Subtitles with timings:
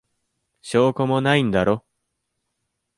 [0.63, 1.85] 証拠もないんだろ。